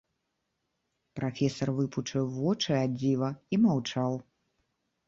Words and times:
Прафесар 1.19 1.73
выпучыў 1.81 2.33
вочы 2.39 2.71
ад 2.83 2.91
дзіва 2.99 3.29
і 3.53 3.65
маўчаў. 3.69 4.23